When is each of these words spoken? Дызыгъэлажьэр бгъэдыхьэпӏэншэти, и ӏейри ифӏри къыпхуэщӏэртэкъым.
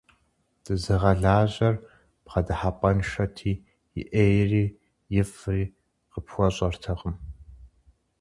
Дызыгъэлажьэр 0.63 1.75
бгъэдыхьэпӏэншэти, 2.23 3.53
и 3.99 4.01
ӏейри 4.09 4.65
ифӏри 5.21 5.63
къыпхуэщӏэртэкъым. 6.11 7.15